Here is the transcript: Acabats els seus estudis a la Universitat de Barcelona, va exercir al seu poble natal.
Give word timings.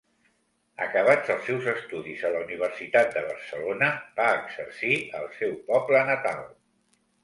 Acabats 0.85 1.29
els 1.33 1.43
seus 1.49 1.67
estudis 1.73 2.25
a 2.31 2.33
la 2.37 2.41
Universitat 2.47 3.13
de 3.19 3.25
Barcelona, 3.29 3.93
va 4.19 4.29
exercir 4.43 5.01
al 5.23 5.33
seu 5.41 5.59
poble 5.73 6.07
natal. 6.15 6.47